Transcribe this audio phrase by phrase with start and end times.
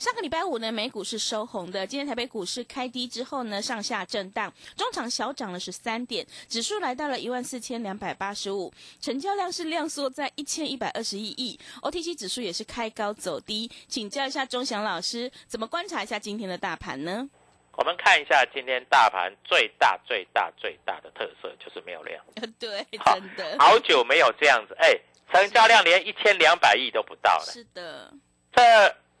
[0.00, 1.86] 上个礼拜五呢，美股是收红的。
[1.86, 11.60] 今天台北股市开低之后呢，上下震荡，中场小涨了十三点，指数来到了一万四千两百八十五，成交量是量缩在一千一百二十一亿。
[11.82, 17.28] OTC 指数也是开高走低，请教一下钟祥老师，怎么观察一下今天的大盘呢？
[17.72, 22.24] 我们看一下今天大盘最大、最大、最大的特色就是没有量。
[22.58, 24.98] 对，好真的，好久没有这样子，哎，
[25.30, 27.44] 成交量连一千两百亿都不到了。
[27.44, 28.10] 是的，
[28.54, 28.62] 这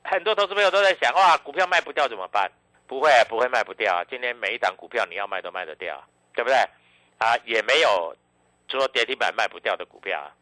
[0.02, 2.50] 很多投资朋友都在想，哇，股票卖不掉怎么办？
[2.86, 4.04] 不会，不会卖不掉啊。
[4.10, 6.02] 今天每一档股票你要卖都卖得掉，
[6.34, 6.56] 对不对？
[7.18, 8.16] 啊，也没有
[8.68, 10.32] 说跌停板卖不掉的股票啊。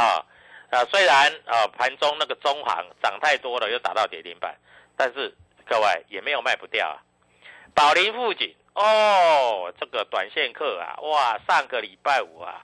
[0.00, 0.26] 啊
[0.70, 4.56] 啊，虽然啊盘中那个中行涨太多了，又打到跌停板，
[4.96, 5.32] 但是
[5.64, 6.98] 各位也没有卖不掉啊。
[7.74, 12.60] 宝林富锦哦，这个短线客啊，哇，上个礼拜五啊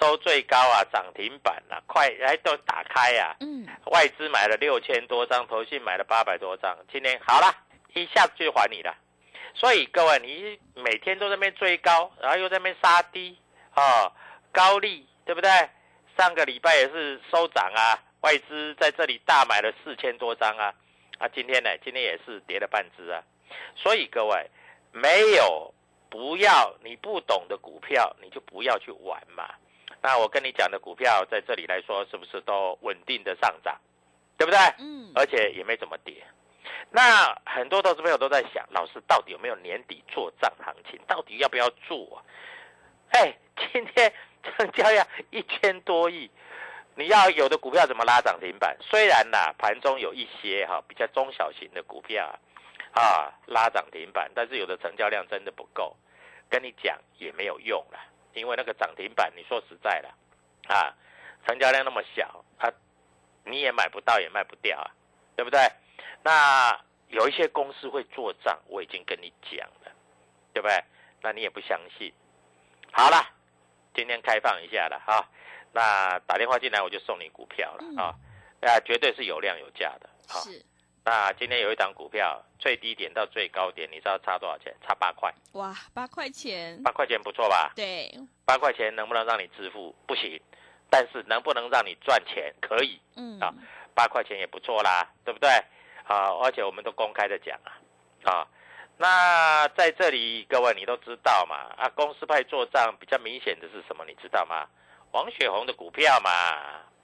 [0.00, 3.36] 收最高啊，涨停板啊，快哎都打开啊。
[3.40, 7.54] 嗯，外资买了六千多张，投信买了八百多张，今天好了，
[7.94, 8.94] 一下子就还你了。
[9.54, 13.38] 所以各位，你每天都在那边追高，然后又在那边杀低
[13.74, 14.10] 啊、
[14.50, 15.50] 高利对不对？
[16.18, 20.74] 上个礼拜也是收涨啊，外资在这里大买了四千多张啊，
[21.18, 23.22] 啊，今天呢，今天也是跌了半只啊。
[23.76, 24.50] 所以各位，
[24.92, 25.72] 没有
[26.08, 29.48] 不要你不懂的股票，你就不要去玩嘛。
[30.02, 33.80] 那我跟你讲的股票，在这里来说，是不是都稳定的上涨，
[34.36, 34.58] 对不对？
[34.78, 36.22] 嗯，而且也没怎么跌。
[36.90, 41.00] 那很多投资朋友都在想，老师到底有没有年底做账行情？
[41.06, 42.18] 到底要不要做啊？
[43.12, 46.30] 哎，今天成交量一千多亿，
[46.94, 48.76] 你要有的股票怎么拉涨停板？
[48.80, 52.38] 虽然呐、盘中有一些哈、比较中小型的股票
[52.92, 55.96] 啊啊拉涨停板，但是有的成交量真的不够，
[56.48, 57.98] 跟你讲也没有用了，
[58.34, 60.08] 因为那个涨停板，你说实在的
[60.72, 60.94] 啊，
[61.46, 62.72] 成交量那么小，啊，
[63.44, 64.90] 你也买不到，也卖不掉啊，
[65.36, 65.60] 对不对？
[66.22, 69.92] 那有一些公司会做账，我已经跟你讲了，
[70.52, 70.84] 对不对？
[71.20, 72.12] 那你也不相信。
[72.92, 73.26] 好了，
[73.94, 75.28] 今天开放一下了哈，
[75.72, 78.14] 那打电话进来我就送你股票了嗯啊，
[78.60, 80.08] 啊，绝对是有量有价的。
[80.28, 80.64] 好，是，
[81.04, 84.72] 那今天有一档股票最低点到最高点，你知道差多少钱？
[84.86, 87.72] 差八块，哇，八块钱，八块钱不错吧？
[87.74, 88.08] 对，
[88.44, 89.94] 八块钱能不能让你致富？
[90.06, 90.40] 不行，
[90.88, 92.54] 但是能不能让你赚钱？
[92.60, 93.00] 可以。
[93.16, 93.52] 嗯，啊
[93.94, 95.50] 八块钱也不错啦，对不对？
[96.04, 97.74] 啊，而且我们都公开的讲啊，
[98.24, 98.46] 啊，
[98.96, 104.04] 那在这里各位你都知道嘛，啊，公司派做账比较明显的是什么？
[104.06, 104.66] 你知道吗？
[105.10, 106.30] 王雪红的股票嘛，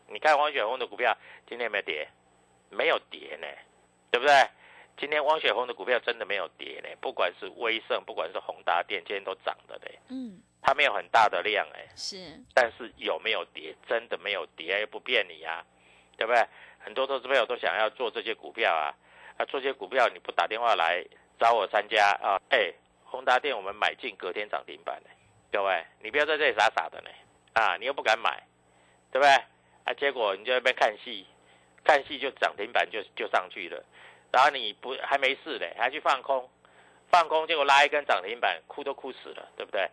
[0.07, 1.15] 你看王雪红的股票
[1.49, 2.09] 今天有没有跌？
[2.71, 3.47] 没有跌呢，
[4.11, 4.35] 对不对？
[4.97, 9.99] 今天汪雪红的股票真的没有跌呢，不管是威盛，不管是宏达电，今天都涨的嘞。
[10.09, 12.17] 嗯，它没有很大的量哎，是，
[12.53, 13.73] 但是有没有跌？
[13.89, 15.65] 真的没有跌，又不骗你啊，
[16.17, 16.45] 对不对？
[16.81, 18.91] 很多投资朋友都想要做这些股票啊，
[19.37, 21.05] 啊，做些股票你不打电话来
[21.39, 22.41] 找我参加啊？
[22.51, 22.73] 哎，
[23.05, 25.11] 宏达电我们买进隔天涨停板呢，
[25.53, 27.11] 各位，你不要在这里傻傻的呢，
[27.53, 28.43] 啊，你又不敢买，
[29.13, 29.31] 对不对？
[29.85, 31.25] 啊，结果你就在那边看戏，
[31.89, 33.83] 看戏就涨停板就就上去了，
[34.31, 36.47] 然后你不还没事嘞，还去放空，
[37.11, 39.89] 放空结果拉一根涨停板，哭都哭死了，对不对？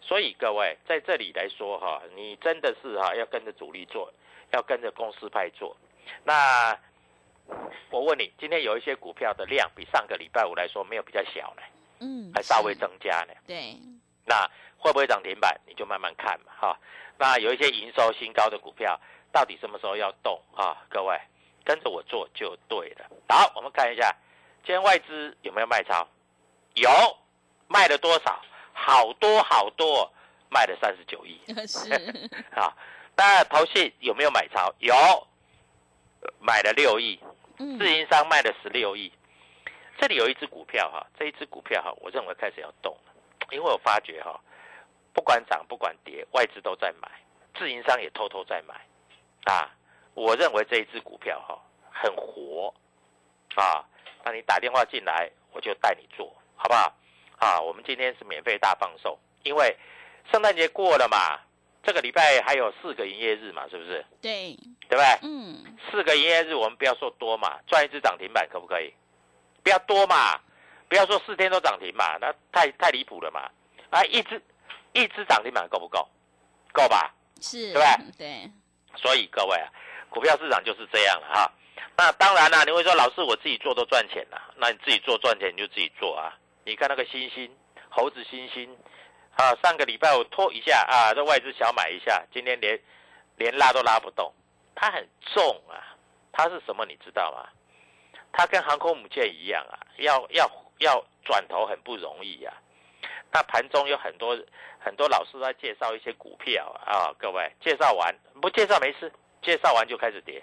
[0.00, 4.12] 所以各位在这里来说哈，你真的是哈要跟着主力做，
[4.52, 5.76] 要跟着公司派做。
[6.22, 6.78] 那
[7.90, 11.62] 我问你，今天有一些股票的量比上个礼拜五来说没有比较小呢，
[11.98, 13.34] 嗯，还稍微，增加呢。
[13.44, 13.76] 对，
[14.24, 14.48] 那
[14.78, 15.60] 会不会涨停板？
[15.66, 16.78] 你就慢慢看嘛，哈。
[17.18, 18.98] 那有一些营收新高的股票，
[19.32, 20.86] 到底什么时候要动啊？
[20.88, 21.18] 各位
[21.64, 23.06] 跟着我做就对了。
[23.28, 24.14] 好，我们看一下，
[24.64, 26.06] 今天外资有没有卖超？
[26.74, 26.90] 有，
[27.68, 28.40] 卖了多少？
[28.72, 30.10] 好多好多，
[30.48, 31.92] 卖了三十九亿 是，
[32.56, 32.74] 啊。
[33.16, 34.72] 那投信有没有买超？
[34.78, 37.20] 有，呃买了六亿，
[37.58, 39.12] 嗯自营商卖了十六亿。
[39.98, 43.12] 这里有一只股票哈，这一只股票哈，我认为开始要动了，
[43.50, 44.40] 因为我发觉哈，
[45.12, 47.10] 不管涨不管跌，外资都在买，
[47.58, 48.74] 自营商也偷偷在买，
[49.44, 49.70] 啊，
[50.14, 51.58] 我认为这一只股票哈
[51.90, 52.74] 很活，
[53.54, 53.84] 啊，
[54.24, 56.94] 那你打电话进来，我就带你做，好不好？
[57.38, 59.76] 啊，我们今天是免费大放送，因为
[60.30, 61.40] 圣诞节过了嘛，
[61.82, 64.04] 这个礼拜还有四个营业日嘛，是不是？
[64.20, 64.54] 对，
[64.88, 65.18] 对不对？
[65.22, 68.92] 嗯，四个营业日，我们不要说多嘛，赚一只涨停板可不可以？
[69.62, 70.38] 不要多嘛，
[70.88, 73.50] 不要说四天都涨停嘛，那太太离谱了嘛。
[73.90, 74.42] 啊，一只
[74.92, 76.06] 一只涨停板够不够？
[76.72, 77.14] 够吧？
[77.40, 78.50] 是，对不对对，
[78.96, 79.72] 所以各位啊，
[80.10, 81.52] 股票市场就是这样了哈。
[81.96, 86.36] 那当然啦、你会说老师我自己做都赚钱了，那你自己做赚钱你就自己做啊。
[86.64, 87.50] 你看那个星星
[87.88, 88.76] 猴子星星
[89.36, 92.78] 啊，上个礼拜我拖一下啊，这外资小买一下，今天连
[93.36, 94.32] 连拉都拉不动，
[94.74, 95.96] 它很重啊，
[96.32, 97.48] 它是什么你知道吗？
[98.32, 102.54] 它跟航空母舰一样啊，要要要转头很不容易啊。
[103.32, 104.38] 那盘中有很多
[104.78, 110.42] 很多老师在介绍一些股票啊，各位介绍完不介绍没事，介绍完就开始跌，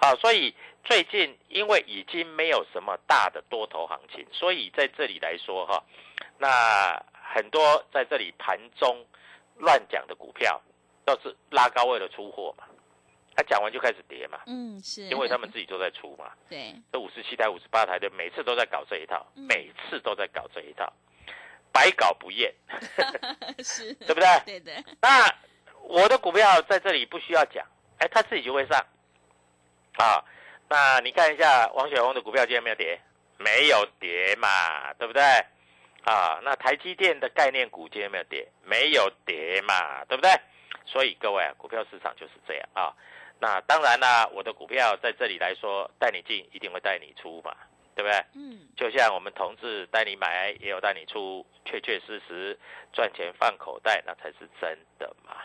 [0.00, 0.54] 好，所以
[0.84, 5.82] 最近因为已经没有什么大的多头行情，所以在这里来说哈，
[6.38, 9.04] 那很多在这里盘中
[9.56, 10.60] 乱讲的股票
[11.04, 12.64] 都是拉高位的出货嘛，
[13.36, 19.46] 他讲完就开始跌嘛，嗯，是，因为他们自己都在出嘛， 对，这五十七台、五十八台的每次都在搞这一套，嗯。
[19.46, 20.92] 每次都在搞这一套，
[21.72, 22.54] 百搞不厌，
[23.64, 24.26] 是， 对不对？
[24.44, 25.28] 对的，那
[25.82, 27.66] 我的股票在这里不需要讲，
[28.04, 28.78] 哎，它自己就会上。
[29.96, 30.22] 啊，
[30.68, 33.00] 那你看一下王雪红的股票今天没有跌？
[33.38, 35.22] 没有跌嘛，对不对？
[36.04, 38.46] 啊，那台积电的概念股今天没有跌？
[38.62, 40.30] 没有跌嘛，对不对？
[40.84, 42.92] 所以各位啊，股票市场就是这样啊。
[43.40, 47.56] 那当然啦，我的股票在这里来说，带你进一定会带你出嘛，
[47.94, 48.22] 对不对？
[48.34, 52.58] 嗯，就像我们同志带你买，也有带你出，确确实实
[52.92, 55.36] 赚钱放口袋，那才是真的嘛。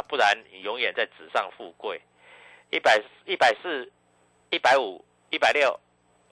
[0.00, 2.00] 啊，不然你永远在纸上富贵，
[2.70, 3.92] 一百一百四、
[4.48, 5.78] 一百五、一百六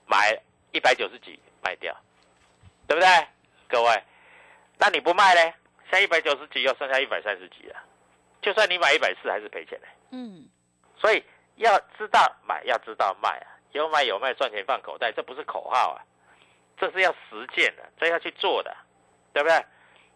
[0.07, 0.35] 买
[0.71, 1.95] 一百九十几卖掉，
[2.87, 3.07] 对不对？
[3.67, 4.03] 各位，
[4.79, 5.53] 那你不卖呢？
[5.83, 7.75] 现在一百九十几又剩下一百三十几了，
[8.41, 9.87] 就算你买一百四还是赔钱的。
[10.11, 10.47] 嗯，
[10.97, 11.23] 所以
[11.55, 16.01] 要知道买，要知道卖啊，有买有卖，赚钱放口袋，这不是口号啊，
[16.77, 18.75] 这是要实践的，这要去做的，
[19.31, 19.63] 对不对？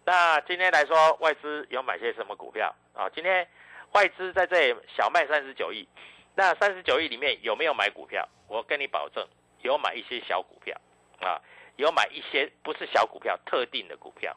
[0.06, 3.10] 那今天来说，外资有买些什么股票啊？
[3.16, 3.48] 今天
[3.94, 5.88] 外资在这里小卖三十九亿，
[6.36, 8.28] 那三十九亿里面有没有买股票？
[8.48, 9.26] 我跟你保证，
[9.62, 10.76] 有买一些小股票
[11.22, 11.40] 啊，
[11.78, 14.36] 有买一些不是小股票，特定的股票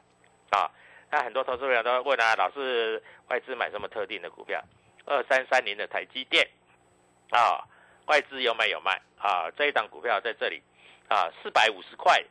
[0.50, 0.70] 啊。
[1.10, 4.62] 那很多投资者都会问啊，老师，外资买什么特定的股票？
[5.04, 6.48] 二三三零的台积电
[7.30, 7.62] 啊，
[8.06, 10.62] 外资有买有卖啊，这一档股票在这里
[11.08, 12.24] 啊，四百五十块，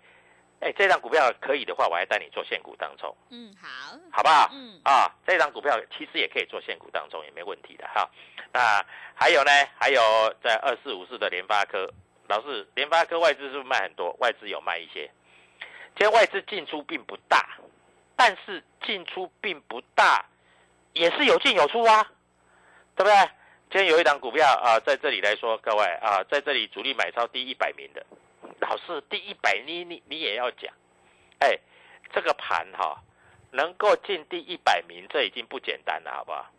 [0.62, 4.50] 哎，这档股票可以的话，我还带你做现股当中，嗯，好，好不好？
[4.54, 8.10] 嗯，啊，这张股票其实也可以做现股当中，也没问题的哈。
[8.54, 10.02] 那还有呢，还有
[10.44, 11.92] 在二四五四的联发科，
[12.28, 14.16] 老师，联发科外资是不是卖很多？
[14.20, 15.12] 外资有卖一些，
[15.96, 17.58] 今天外资进出并不大，
[18.16, 20.26] 但是进出并不大，
[20.94, 22.04] 也是有进有出啊，
[22.96, 23.14] 对不对？
[23.70, 28.06] 今天有一档股票啊，在这里来说，各位啊，在这里主力买超第一百名的，
[28.68, 30.74] 老师第一百你你你也要讲，
[31.40, 31.56] 哎，
[32.12, 33.00] 这个盘哈、
[33.52, 36.52] 能够进第一百名，这已经不简单了，好不好？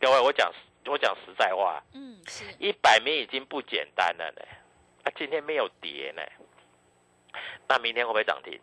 [0.00, 0.52] 各位，我讲
[0.86, 4.42] 我讲实在话，嗯，是，一百名已经不简单了呢。
[5.04, 6.22] 啊，今天没有跌呢，
[7.68, 8.60] 那明天会不会涨停？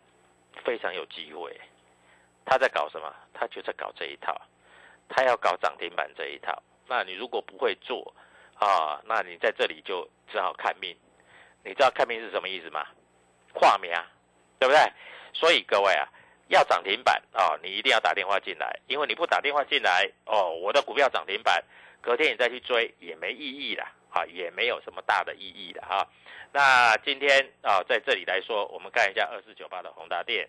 [0.62, 1.58] 非常有机会。
[2.44, 3.10] 他在搞什么？
[3.32, 4.38] 他就在搞这一套，
[5.08, 6.62] 他要搞涨停板这一套。
[6.86, 8.14] 那你如果不会做
[8.58, 10.94] 啊，那你在这里就只好看命。
[11.64, 12.86] 你知道看病是什么意思吗？
[13.52, 14.06] 画命啊，
[14.58, 14.80] 对不对？
[15.32, 16.08] 所以各位啊，
[16.48, 21.62] 要涨停板哦，你一定要打电话进来，因为你不打电话进来哦，我的股票涨停板，
[22.00, 26.06] 隔天你再去追也没意义啦，啊，也没有什么大的意义的哈。
[26.52, 30.48] 那今天啊，在这里来说，我们看一下二四九八的宏达电，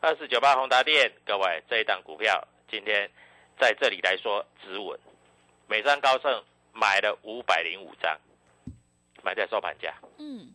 [0.00, 3.08] 二四九八宏达电，各位这一档股票今天
[3.58, 4.98] 在这里来说止稳，
[5.68, 8.18] 美商高盛买了五百零五张，
[9.24, 9.94] 买在收盘价。
[10.18, 10.52] 嗯，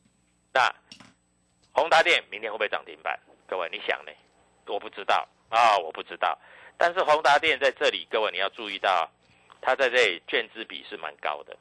[0.53, 0.73] 那
[1.73, 3.19] 宏达电明天会不会涨停板？
[3.47, 4.11] 各位你想呢？
[4.67, 6.37] 我不知道啊，我不知道。
[6.77, 9.09] 但是宏达电在这里，各位你要注意到，
[9.61, 11.55] 它在这里券资比是蛮高的，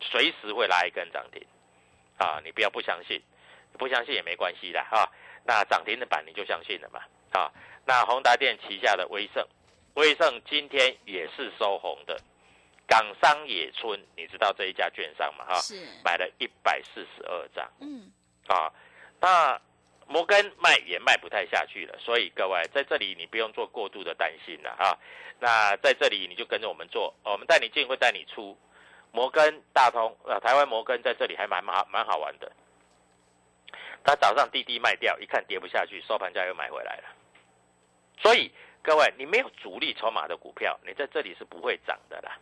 [0.00, 1.44] 随时会拉一根涨停
[2.16, 2.40] 啊！
[2.44, 3.20] 你不要不相信，
[3.78, 5.10] 不相信也没关系的啊。
[5.44, 7.00] 那涨停的板你就相信了嘛
[7.32, 7.52] 啊？
[7.84, 9.46] 那宏达电旗下的威盛，
[9.94, 12.18] 威盛今天也是收红的。
[12.88, 15.44] 港商野村，你知道这一家券商嘛？
[15.44, 17.70] 哈，是，买了一百四十二张。
[17.80, 18.10] 嗯，
[18.48, 18.72] 啊，
[19.20, 19.60] 那
[20.06, 24.98] 摩根卖也卖不太下去了，所以各位在这里你不用做过度的担心了啊。
[25.38, 28.58] 那在这里你就跟着我们做，我们带你进会带你出。
[29.12, 32.50] 摩根大通啊，台湾摩根在这里还蛮蛮蛮好玩的。
[34.02, 37.04] 他早上滴滴卖掉，一看跌不下去，收盘价又买回来了。
[38.22, 38.50] 所以
[38.82, 42.38] 各位，你没有主力筹码的股票，你在这里是不会涨的啦。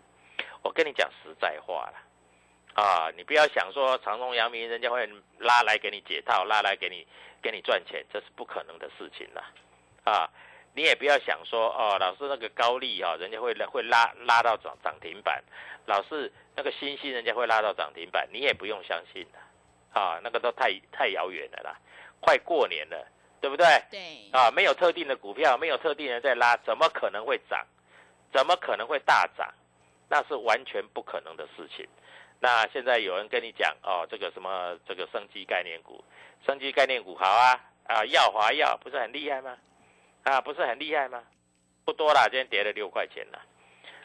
[0.66, 5.08] 我跟你讲实在话了，啊，你不要想说长隆、阳明，人家会
[5.38, 7.06] 拉来给你解套，拉来给你
[7.40, 9.44] 给你赚钱，这是不可能的事情了。
[10.02, 10.28] 啊，
[10.74, 15.40] 你也不要想说哦，老师那个高利啊，人家会会拉拉到涨涨停板，
[15.86, 21.78] 老是那个新兴人家会拉到涨停板，你也不用相信的，啊，那个都太太遥远了啦，
[22.18, 23.06] 快过年了，
[23.40, 23.64] 对不对？
[23.88, 27.64] 对，啊，没有特定的股票，没有特定人在拉，怎么可能会涨？
[28.32, 29.48] 怎么可能会大涨？
[30.08, 31.86] 那是完全不可能的事情。
[32.38, 36.04] 那现在有人跟你讲哦，这个什么这个生机概念股，
[36.44, 39.56] 生机概念股好啊啊，耀华耀不是很厉害吗？
[40.24, 41.22] 啊，不是很厉害吗？
[41.84, 43.40] 不多啦，今天跌了六块钱了。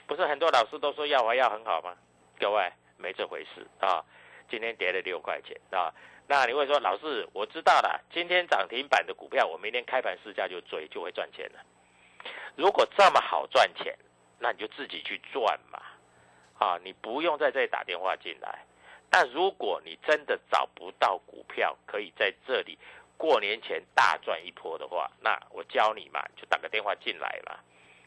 [0.08, 1.96] 不是很多老师都说耀华耀很好吗？
[2.40, 4.04] 各位没这回事啊，
[4.50, 5.94] 今天跌了六块钱啊。
[6.28, 11.60] 那你会说老师，我知道了，今天涨停板的股票，我明天开盘市价就追，就会赚钱了。
[12.56, 13.98] 如果这么好赚钱，
[14.40, 15.82] 那你就自己去赚嘛。
[16.62, 18.60] 啊，你不用在这里打电话进来。
[19.10, 22.78] 但如果你真的找不到股票可以在这里
[23.18, 27.60] 过年前大赚一波的话，那我教你嘛，就打个电话进来嘛，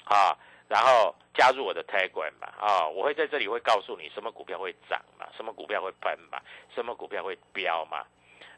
[0.04, 6.40] 啊，然后加入我的 Telegram 嘛，啊，我会在这里会告诉你什么股票会涨嘛，什么股票会喷嘛，
[6.76, 8.06] 什么股票会飙嘛。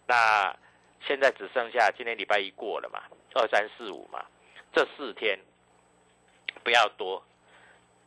[0.06, 0.54] 那
[1.00, 3.02] 现在只剩下今天礼拜一过了嘛，
[3.34, 4.22] 二三四五嘛，
[4.74, 5.38] 这四天
[6.62, 7.24] 不要多，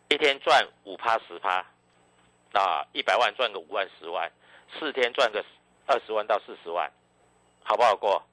[0.07, 1.65] 一天赚五趴十趴。
[2.53, 4.31] 啊，一百万赚个五万十万，
[4.79, 5.43] 四天赚个
[5.85, 6.91] 二十万到四十万，
[7.63, 8.23] 好不好过？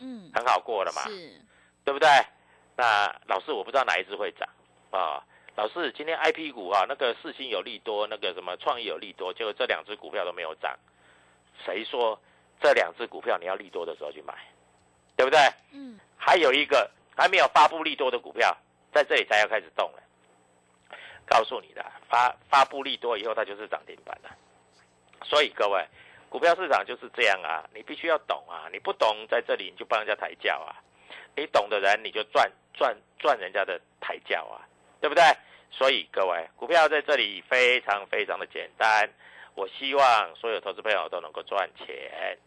[0.00, 1.40] 嗯，很好过了嘛，是，
[1.84, 2.08] 对不对？
[2.76, 4.48] 那老师我不知道哪一只会涨
[4.90, 5.24] 啊。
[5.56, 10.78] 老师今天 I P 股啊，那个四星有利多，那个什么创意有利多，结果这两只股票都没有涨。
[11.64, 12.20] 谁说
[12.60, 14.34] 这两只股票你要利多的时候去买，
[15.16, 15.40] 对不对？
[15.72, 18.56] 嗯，还有一个还没有发布利多的股票，
[18.92, 20.02] 在这里才要开始动了。
[21.28, 24.30] 告诉你的，发发布利多以后，它就是涨停板了。
[25.24, 25.84] 所以各位，
[26.28, 30.78] 股票市场就是这样啊，你必须要懂啊，你不懂在这里你就帮人家抬轿啊，
[31.36, 34.62] 你懂的人你就赚赚赚人家的抬轿啊，
[35.00, 35.22] 对不对？
[35.70, 39.10] 所以各位，股票在这里非常非常的简单，
[39.54, 42.38] 我希望所有投资朋友都能够赚钱。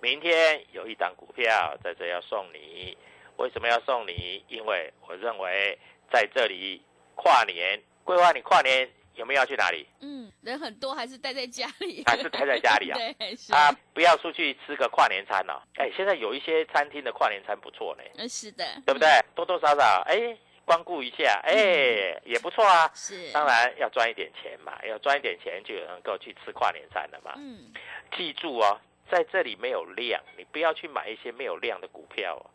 [0.00, 2.96] 明天有一档股票在这要送你，
[3.38, 4.44] 为什么要送你？
[4.48, 5.78] 因为我认为
[6.12, 6.82] 在这里
[7.14, 7.82] 跨年。
[8.04, 9.86] 规划你跨年有没有要去哪里？
[10.00, 12.02] 嗯，人很多，还是待在家里？
[12.06, 12.96] 还是待在家里啊？
[13.18, 15.60] 对，是啊，不要出去吃个跨年餐哦。
[15.76, 18.04] 哎，现在有一些餐厅的跨年餐不错呢。
[18.16, 19.08] 嗯，是的，对不对？
[19.34, 22.90] 多多少少哎，光顾一下，哎，也不错啊。
[22.94, 27.34] 是，当然要赚一点钱嘛，要赚一点钱就能够去吃跨年餐了嘛。
[27.36, 27.72] 嗯，
[28.16, 28.80] 记住哦，
[29.10, 32.46] 在这里没有量，你不要去买一些没有量的股票哦。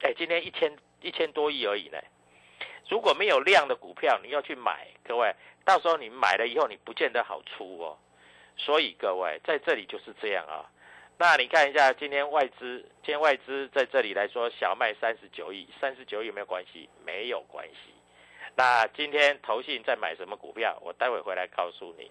[0.00, 1.98] 哎，今天一千一千多亿而已呢。
[2.88, 7.98] 如果没有量的股票，你要去买，各位，到时候你买了以后，你不见得好出哦。
[8.56, 10.70] 所以各位在这里就是这样啊。
[11.18, 16.88] 那你看一下今天外资，今天外资在这里来说小卖三十九亿，三十九亿有没有关系？
[17.04, 17.94] 没有关系。
[18.54, 20.78] 那今天投信在买什么股票？
[20.82, 22.10] 我待会回来告诉你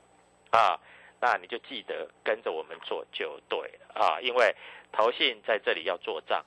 [0.52, 0.80] 啊。
[1.22, 4.54] 那你就记得跟着我们做就对了啊，因为
[4.92, 6.44] 投信在这里要做账，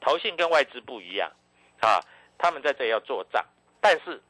[0.00, 1.32] 投信跟外资不一样
[1.80, 1.98] 啊，
[2.36, 3.44] 他们在这里要做账。
[3.82, 4.22] 但是，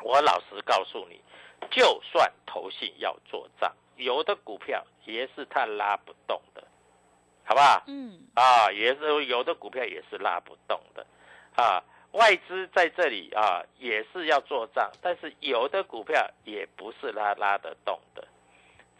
[0.00, 1.20] 我老实告诉你，
[1.72, 6.62] 就算投信要做账，有的股票也是它拉不动的，
[7.44, 7.82] 好不好？
[7.88, 8.28] 嗯。
[8.36, 11.04] 啊，也是有的股票也是拉不动的，
[11.56, 18.26] 啊，外资在这里啊也是要做账，但是有的股票也不是拉拉得动的，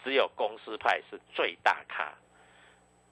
[0.02, 2.12] 只有公司派是最大咖，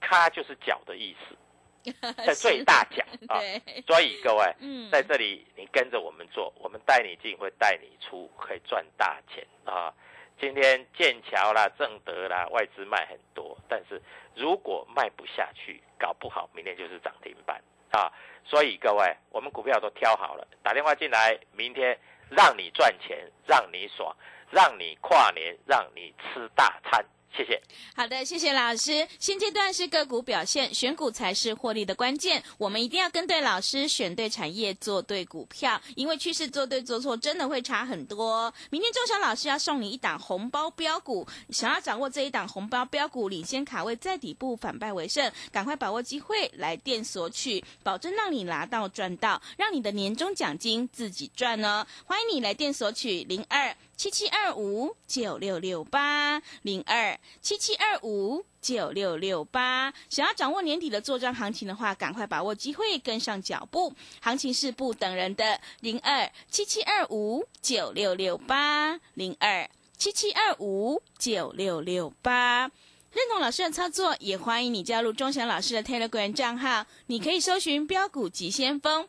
[0.00, 1.36] 咖就是脚的意思。
[2.26, 3.40] 在最大奖啊，
[3.86, 4.54] 所以各位，
[4.90, 9.92] 在这里你跟着我们做，我们带你进，会带你出，可以赚大钱啊！
[10.40, 14.00] 今天剑桥啦、正德啦，外资卖很多，但是
[14.34, 18.12] 如果卖不下去，搞不好明天就是涨停板啊！
[18.44, 21.98] 所以各位，我们股票都挑好了，打电话进来，明天
[22.30, 24.14] 让你赚钱，让你爽，
[24.50, 27.04] 让你跨年，让你吃大餐。
[27.36, 27.60] 谢谢。
[27.94, 29.06] 好的，谢谢老师。
[29.20, 32.42] 现阶段是个股表现，选股才是获利的关键。
[32.56, 35.80] 我们一定要跟对老师，选对产业，做对股票。
[35.94, 38.52] 因为趋势做对做错，真的会差很多。
[38.70, 51.86] 明天钟祥老师要送你一档红包标股，想要掌握这一档红包标股，领先卡位在底部，反败为胜，赶快把握机会来电索取，保证让你拿到赚到，让你的年终奖金自己赚哦。
[52.04, 53.76] 欢迎你来电索取零二。
[53.98, 59.92] 七七二五九六六八零二七七二五九六六八。
[60.08, 63.92] 想要掌握年底的做账行情的话，赶快把握机会，跟上脚步。
[64.20, 72.70] 行情是不等人的，零二七七二五九六六八零二七七二五九六六八。
[73.10, 76.86] 认同老师的操作，也欢迎你加入钟祥老师的 Telegram 账号。
[77.06, 79.08] 你可以搜寻“标股急先锋”。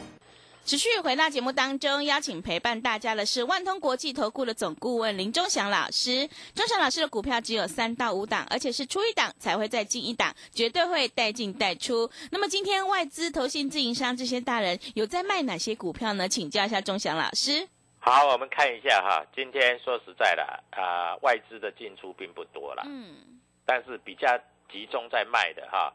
[0.71, 6.25] 持续回到节目当中，邀请陪伴大家的是万通国际投顾的总顾问林忠祥老师。
[6.55, 12.09] 忠祥老师的股票只有三到五档，而且是出一档才会再进一档，绝对会带进带出。
[12.31, 16.29] 那么今天外资、投信、自营商这些大人有在卖哪些股票呢？
[16.29, 17.67] 请教一下忠祥老师。
[17.99, 24.37] 好，我们看一下哈，今天说实在的啊，外资的进出并不多了，嗯，但是比较
[24.71, 25.91] 集中在卖的哈，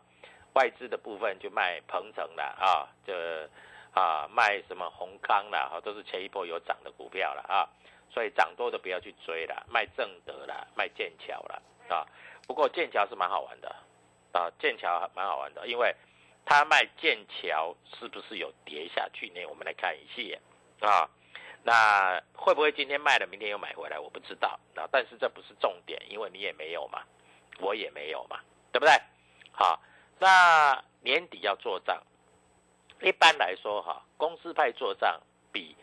[0.52, 3.14] 外资的部分就卖鹏程了啊，就。
[3.96, 7.64] 啊，卖什么红康啦，哈，都是前一波有涨的股票了啊，
[8.10, 12.04] 所以涨多的不要去追了，卖正德啦，卖剑桥了啊。
[12.46, 13.74] 不过剑桥是蛮好玩的
[14.32, 15.96] 啊，剑桥蛮好玩的，因为
[16.44, 19.42] 他卖剑桥是不是有跌下去呢？
[19.46, 20.38] 我们来看一下
[20.86, 21.08] 啊，
[21.62, 23.98] 那会不会今天卖了，明天又买回来？
[23.98, 27.02] 我不知道啊，但是这不是重点，因为你也没有嘛，
[27.60, 28.40] 我也没有嘛，
[28.72, 28.92] 对不对？
[29.52, 29.80] 好，
[30.18, 32.02] 那年底要做账。
[33.02, 35.20] 一般来说，哈，公司派做账
[35.52, 35.76] 比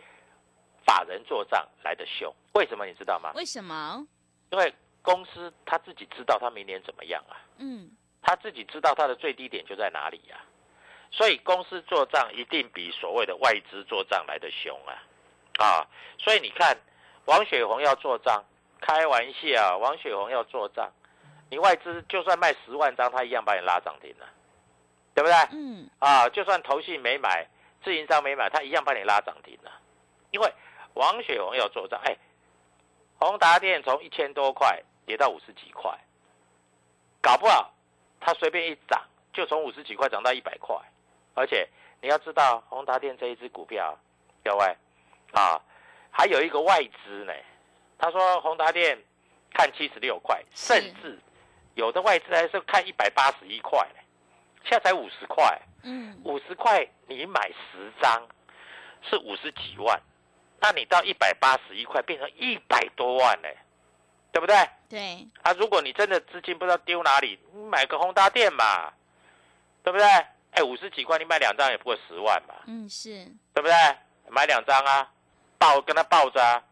[0.85, 2.33] 法人做账来的凶。
[2.53, 3.31] 为什么你知道吗？
[3.35, 4.05] 为什么？
[4.51, 7.37] 因为公司他自己知道他明年怎么样啊。
[7.57, 7.91] 嗯。
[8.21, 10.37] 他自己知道他的最低点就在哪里呀。
[11.11, 15.03] 所以公司做账一定比所谓的外资做账来的凶啊。
[15.59, 16.75] 啊，所以你看，
[17.25, 18.43] 王雪红要做账，
[18.81, 20.91] 开玩笑，王雪红要做账，
[21.51, 24.27] 你外资就算卖十万张，他一样把你拉涨停了。
[25.13, 25.35] 对不对？
[25.51, 27.47] 嗯啊，就算投信没买，
[27.83, 29.71] 自营商没买，他一样帮你拉涨停了。
[30.31, 30.53] 因为
[30.95, 32.17] 王雪红要做账，哎，
[33.19, 35.91] 宏达电从一千多块跌到五十几块，
[37.21, 37.73] 搞不好
[38.19, 40.75] 他随便一涨就从五十几块涨到一百块。
[41.35, 41.67] 而且
[42.01, 43.97] 你要知道，宏达电这一只股票，
[44.43, 44.77] 各位
[45.31, 45.61] 啊，
[46.11, 47.33] 还有一个外资呢。
[47.97, 49.01] 他说宏达电
[49.53, 51.17] 看七十六块，甚至
[51.75, 54.02] 有的外资还是看一百八十一块呢。
[54.63, 58.27] 现在才五十块，嗯，五十块你买十张
[59.09, 60.01] 是五十几万，
[60.61, 63.47] 那你到一百八十一块变成一百多万呢，
[64.31, 64.55] 对不对？
[64.89, 65.27] 对。
[65.41, 68.93] 啊，如果你真的资金不知道丢哪里，你买个宏达店嘛，
[69.83, 70.05] 对不对？
[70.51, 73.73] 哎，五十几块你买两张也不过十万嘛，嗯，是对不对？
[74.29, 75.11] 买两张啊，
[75.57, 76.63] 抱跟他抱着啊，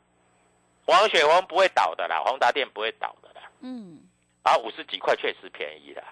[0.85, 3.99] 王雪红不会倒的啦，宏达店不会倒的啦，嗯，
[4.43, 6.03] 啊，五十几块确实便宜的。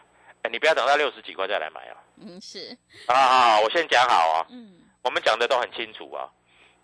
[0.51, 1.97] 你不要等到六十几块再来买啊！
[2.17, 2.75] 嗯，是
[3.07, 4.45] 啊，好，我先讲好啊。
[4.49, 6.29] 嗯，我们讲的都很清楚啊。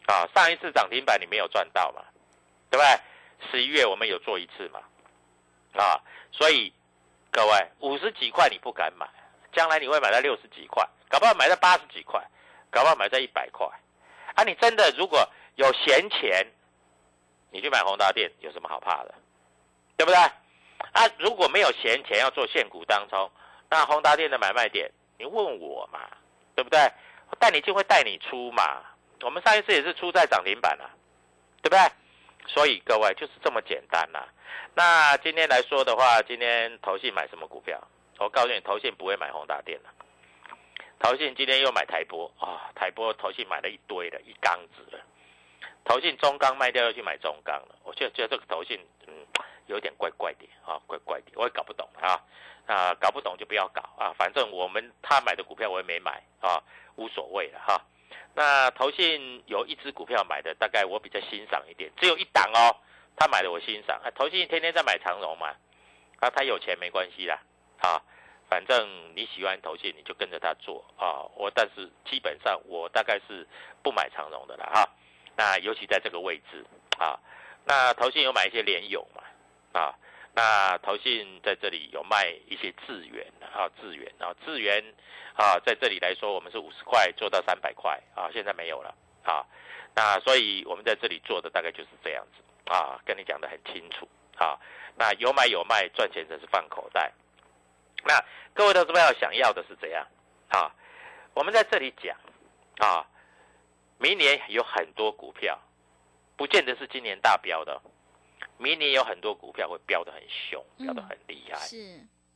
[0.08, 2.04] 啊，上一次涨停板你没有赚到嘛？
[2.70, 3.50] 对不对？
[3.52, 4.80] 十一月我们有做一次嘛？
[5.74, 6.00] 啊，
[6.32, 6.72] 所以
[7.32, 9.08] 各位五十几块你不敢买，
[9.52, 12.24] 将来你会买到六十几块，搞不好买到八十几块，
[12.70, 13.68] 搞不好买到一百块。
[14.36, 16.46] 啊，你真的如果有闲钱，
[17.52, 19.16] 你去买宏达店有什么好怕的？
[19.98, 20.18] 对不对？
[20.92, 23.32] 啊，如果没有闲钱要做现股当中。
[23.76, 26.00] 那宏达电的买卖点，你问我嘛，
[26.56, 26.80] 对不对？
[27.38, 28.82] 带你进会带你出嘛。
[29.22, 30.88] 我们上一次也是出在涨停板啊，
[31.62, 31.80] 对不对？
[32.48, 34.30] 所以各位就是这么简单啊。
[34.76, 37.78] 那今天来说的话，今天投信买什么股票？
[38.18, 39.90] 我告诉你，投信不会买宏达电了。
[41.00, 45.04] 投信今天又买台波啊，台波投信买了一堆的，一缸子了。
[45.84, 49.14] 投信中钢卖掉又去买中钢了，我觉得觉得这个投信嗯
[49.68, 52.22] 有点怪怪的啊，怪怪的，我也搞不懂啊。
[52.68, 54.12] 啊，搞不懂就不要搞啊！
[54.18, 56.64] 反正我们他买的股票我也没买啊，
[56.96, 57.80] 无所谓了哈。
[58.34, 62.76] 那投信有一只股票买的，大概我比较欣赏一点，只有一档哦。
[63.16, 65.54] 他买的我欣赏啊，投信天天在买长荣嘛，
[66.20, 67.40] 啊，他有钱没关系啦，
[67.82, 68.02] 啊，
[68.50, 71.22] 反正你喜欢投信你就跟着他做啊。
[71.36, 73.48] 我但是基本上我大概是
[73.84, 74.90] 不买长荣的了哈。
[75.38, 76.66] 那尤其在这个位置
[76.98, 77.20] 啊，
[77.64, 79.22] 那投信有买一些联友嘛
[79.76, 79.94] 啊，
[80.34, 84.82] 那投信在这里有卖一些智源啊，智源啊，智源
[85.36, 89.46] 啊，在这里来说，我们是五十块做到三百块啊，现在没有了啊，
[89.94, 94.08] 那所以我们在这里做的大概就是这样子啊，跟你讲的很清楚
[94.38, 94.58] 啊，
[94.96, 97.12] 那有买有卖，赚钱则是放口袋。
[98.06, 100.08] 那各位投资朋友想要的是怎样
[100.48, 100.72] 啊？
[101.34, 102.16] 我们在这里讲
[102.78, 103.06] 啊，
[103.98, 105.60] 明年有很多股票，
[106.38, 107.82] 不见得是今年大标的，
[108.58, 111.58] 明年有很多股票会飙得很凶，飙得很厉害。
[111.60, 111.78] 是，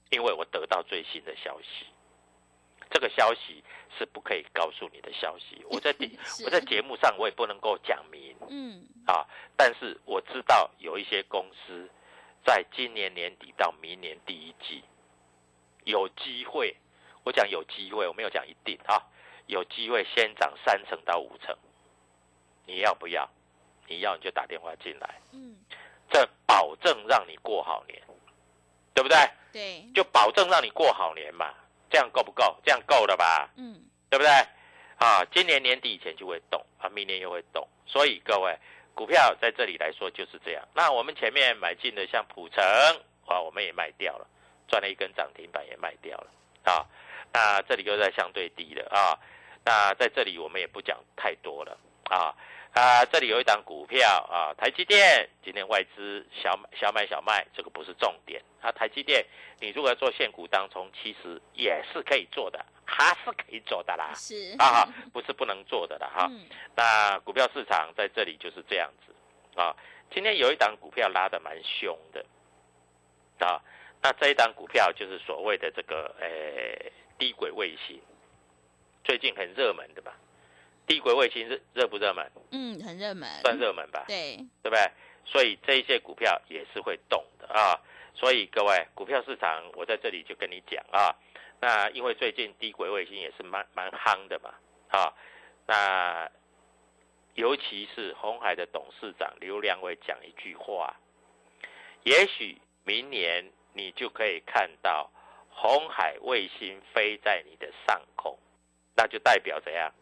[0.10, 1.86] 因为我得到最新的消息，
[2.90, 3.64] 这个消息
[3.98, 5.64] 是不可以告诉你的消息。
[5.70, 5.96] 我在
[6.44, 11.90] 我在节目上我也不能够讲明，嗯，啊，但是我知道有一些公司
[12.46, 14.84] 在今年年底到明年第一季。
[15.86, 16.76] 有机会，
[17.24, 19.02] 我讲有机会，我没有讲一定啊。
[19.48, 21.58] 有机会先涨三成到五成，
[22.68, 23.28] 你要不要？
[23.88, 25.20] 你要你就打电话进来。
[25.32, 25.56] 嗯，
[26.82, 28.02] 证让你过好年，
[28.94, 29.18] 对不对？
[29.52, 31.54] 对，就保证让你过好年嘛。
[31.90, 32.56] 这样够不够？
[32.64, 33.50] 这样够了吧？
[33.58, 34.32] 嗯，对不对？
[34.98, 37.68] 啊，今年年底以前就会动啊，明年又会动。
[37.86, 38.56] 所以各位，
[38.94, 40.68] 股票在这里来说就是这样。
[40.74, 42.64] 那我们前面买进的像普城
[43.26, 44.28] 啊，我们也卖掉了。
[44.68, 46.28] 赚了一根涨停板也卖掉了
[46.64, 46.86] 啊，
[47.34, 49.18] 那这里又在相对低了啊，
[49.66, 52.36] 那在这里我们也不讲太多了啊
[52.74, 58.72] 啊，这里有一档股票啊，台积电今天外资小买小买小卖，这个不是重点啊。
[58.72, 59.26] 台积电
[59.60, 66.32] 你如果做现股当中，其实也是可以做的，还是可以做的啦，是啊，不是不能做的啦哈。
[66.76, 69.14] 那股票市场在这里就是这样子
[69.60, 69.76] 啊，
[70.12, 72.26] 今天有一档股票拉的蛮凶的
[73.40, 73.60] 啊。
[74.02, 78.00] 那这一档股票就是所谓的这个呃低轨卫星，
[79.04, 80.16] 最近很热门的吧？
[80.90, 82.30] 低轨卫星热热不热门？
[82.52, 84.04] 嗯，很热门，算热门吧？
[84.08, 84.92] 对，对不对？
[85.24, 87.80] 所以这一些股票也是会动的啊。
[88.16, 91.16] 所以各位，股票市场我在这里就跟你讲啊。
[91.62, 94.56] 那因为最近低轨卫星也是蛮蛮夯的嘛
[94.90, 95.14] 啊。
[95.68, 96.30] 那
[97.36, 101.00] 尤其是红海的董事长刘良伟讲一句话，
[102.04, 103.50] 也许明年。
[103.72, 105.10] 你就可以看到
[105.52, 108.38] 红海卫星飞在你的上空，
[108.96, 109.94] 那就代表怎样？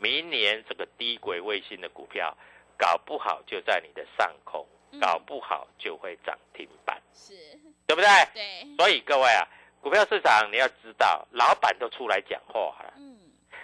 [0.00, 2.36] 明年这个低轨卫星的股票
[2.76, 4.66] 搞不好就在你的上空，
[5.00, 7.34] 搞不好就会涨停板，是，
[7.86, 8.08] 对不对？
[8.34, 8.76] 对。
[8.76, 9.46] 所以各位啊，
[9.80, 13.18] 股票市场你要知道，老板都出来讲话了，嗯，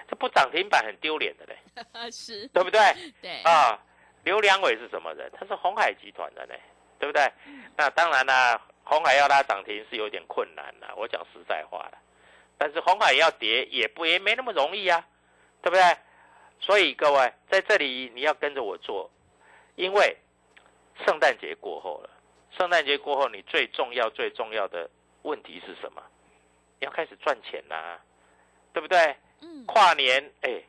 [0.09, 1.57] 这不涨停板很丢脸的嘞，
[2.11, 2.81] 是，对不对？
[3.23, 3.79] 对啊，
[4.25, 5.31] 刘良伟是什么人？
[5.39, 6.55] 他是红海集团的呢，
[6.99, 7.33] 对不对？
[7.77, 8.61] 那当然啦。
[8.89, 11.99] 红海要拉涨停是有点困难了，我讲实在话了。
[12.57, 15.05] 但是红海要跌也不也没那么容易啊，
[15.61, 15.83] 对不对？
[16.61, 19.11] 所以各位在这里你要跟着我做，
[19.77, 20.17] 因为
[21.05, 22.11] 圣诞节过后了。
[22.57, 24.89] 圣诞节过后，你最重要最重要的
[25.23, 26.03] 问题是什么？
[26.81, 28.01] 你要开始赚钱啦，
[28.73, 29.17] 对不对？
[29.41, 29.65] 嗯。
[29.67, 30.63] 跨年，哎，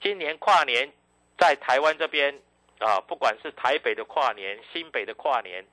[0.00, 0.92] 今年跨年
[1.38, 2.38] 在台湾这边
[2.78, 5.64] 啊，不管是台北的跨年、新北的跨年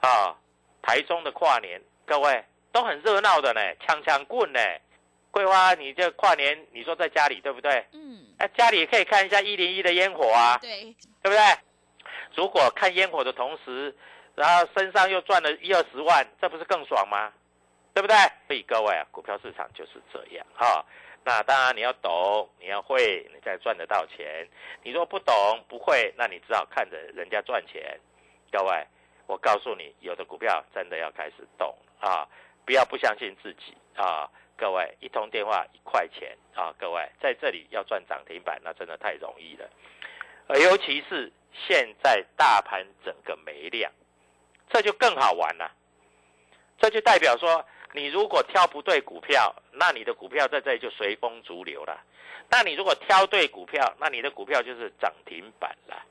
[0.00, 0.36] 啊。
[0.80, 4.60] 台中的跨年，各位都很热闹的呢，枪枪棍呢。
[5.30, 7.84] 桂花，你这跨年，你说在家里对不对？
[7.92, 8.26] 嗯。
[8.38, 10.58] 哎，家里也可以看一下一零一的烟火啊。
[10.58, 10.94] 对。
[11.22, 11.38] 对不对？
[12.34, 13.94] 如果看烟火的同时，
[14.34, 17.32] 然后身上又赚了一二十万，这不是更爽吗？
[17.94, 18.16] 对不对？
[18.46, 20.84] 所以各位啊，股票市场就是这样哈。
[21.24, 24.48] 那当然你要懂，你要会，你才赚得到钱。
[24.82, 25.34] 你若不懂
[25.68, 27.98] 不会，那你只好看着人家赚钱。
[28.50, 28.86] 各位。
[29.26, 32.26] 我告诉你，有的股票真的要开始动啊！
[32.64, 34.26] 不要不相信自己啊！
[34.58, 36.74] 各位，一通电话一块钱啊！
[36.78, 39.70] 各位在这里要赚涨停板，那真的太容易了。
[40.48, 43.92] 而尤其是现在大盘整个没量，
[44.68, 45.70] 这就更好玩了。
[46.78, 52.04] 这就代表说，你如果挑不对股票，那你的股票在这里就随风逐流了。
[52.50, 56.04] 那你如果挑对股票，那你的股票就是涨停板了。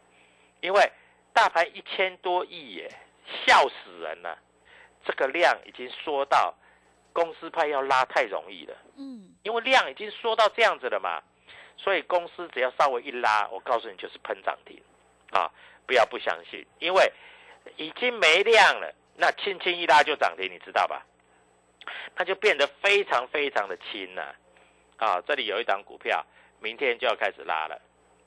[0.61, 0.91] 因为
[1.33, 2.89] 大盘一千多亿耶。
[3.45, 4.39] 笑死人了！
[5.03, 6.55] 这个量已经缩到
[7.17, 8.77] 公司派要拉太容易了。
[8.95, 11.19] 嗯，因为量已经缩到这样子了嘛，
[11.75, 14.79] 所以公司只要稍微一拉，我告诉你就是喷涨停
[15.31, 15.51] 啊！
[15.87, 17.11] 不要不相信，因为
[17.75, 21.03] 已经没量了，那轻轻一拉就涨停，你知道吧？
[22.15, 24.35] 那就变得非常非常的轻了
[24.97, 25.19] 啊！
[25.21, 26.23] 这里有一档股票，
[26.59, 27.81] 明天就要开始拉了，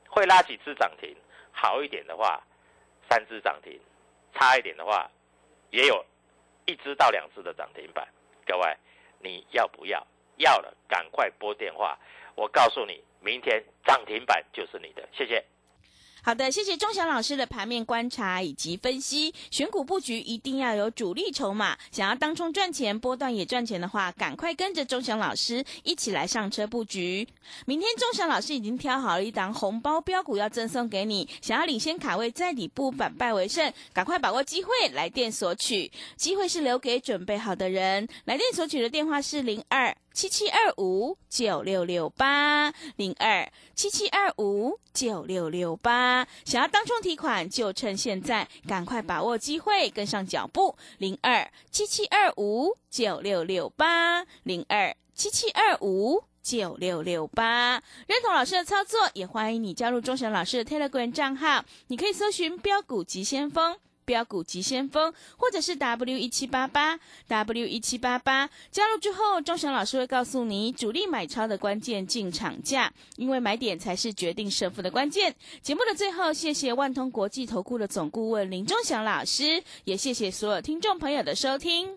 [0.08, 1.14] 会拉几次涨停？
[1.52, 2.42] 好一点的话，
[3.08, 3.78] 三只涨停。
[4.34, 5.08] 差一点的话，
[5.70, 6.04] 也有
[6.64, 8.08] 一只到两只的涨停板。
[8.50, 8.76] 各位，
[9.20, 10.04] 你要不要？
[10.38, 11.96] 要了，赶快拨电话。
[12.34, 15.08] 我告诉你，明天涨停板就是你的。
[15.12, 15.44] 谢谢。
[16.22, 19.32] 好的，谢谢钟祥老师的盘面观察以及分析。
[19.50, 27.26] 选股布局一定要有主力筹码，想要当冲赚钱、波段也赚钱的话，赶快跟着钟祥老师一起来上车布局。
[27.64, 35.90] 明天钟祥老师已经挑好了一档红包标股要赠送给你，想要领先卡位在底部反败为胜，赶快把握机会来电索取。
[36.16, 39.96] 机会是留给准备好的人，来电索取的电话是零二。
[40.12, 50.76] 七七二五九六六八零二七七二五九六六八，想要当众提款就趁现在，赶快把握机会，跟上脚步。
[50.98, 63.76] 零二七七二五九六六八零二七七二五九六六八，认同老师的操作，也欢迎你加入钟祥老师的 Telegram 账号，你可以搜寻标股急先锋。
[64.10, 75.32] 标股急先锋，或者是 W 一七八八 W 一七八八，加入之后，钟祥老师会告诉你主力买超的关键进场价，因为买点才是决定胜负的关键。
[75.62, 81.96] 节目的最后，谢谢万通国际投顾的总顾问林钟祥老师，也谢谢所有听众朋友的收听。